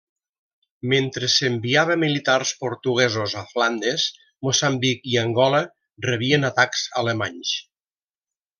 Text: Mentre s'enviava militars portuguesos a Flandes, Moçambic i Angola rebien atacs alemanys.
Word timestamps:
Mentre 0.93 1.27
s'enviava 1.33 1.97
militars 2.03 2.53
portuguesos 2.63 3.35
a 3.41 3.45
Flandes, 3.51 4.07
Moçambic 4.49 5.07
i 5.13 5.21
Angola 5.27 5.61
rebien 6.09 6.49
atacs 6.53 6.87
alemanys. 7.05 7.57